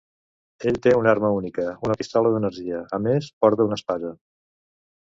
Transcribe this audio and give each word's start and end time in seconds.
Ell 0.71 0.79
té 0.85 0.93
una 0.99 1.11
arma 1.11 1.31
única, 1.41 1.67
una 1.89 1.99
pistola 2.01 2.33
d'energia; 2.37 2.81
a 2.99 3.03
més, 3.07 3.31
porta 3.47 3.71
una 3.71 3.81
espasa. 3.83 4.15